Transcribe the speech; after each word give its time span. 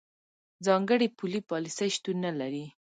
ځانګړې 0.65 1.07
پولي 1.17 1.41
پالیسۍ 1.49 1.89
شتون 1.95 2.17
نه 2.25 2.31
لري. 2.39 2.65